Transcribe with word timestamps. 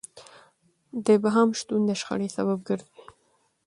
د 1.03 1.05
ابهام 1.17 1.49
شتون 1.59 1.81
د 1.85 1.91
شخړې 1.99 2.27
سبب 2.37 2.59
ګرځي. 2.67 2.99